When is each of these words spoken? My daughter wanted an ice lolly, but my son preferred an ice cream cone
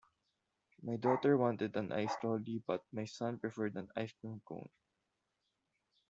My 0.81 0.95
daughter 0.95 1.37
wanted 1.37 1.75
an 1.75 1.91
ice 1.91 2.15
lolly, 2.23 2.63
but 2.65 2.83
my 2.91 3.05
son 3.05 3.37
preferred 3.37 3.75
an 3.75 3.87
ice 3.95 4.11
cream 4.19 4.41
cone 4.43 4.67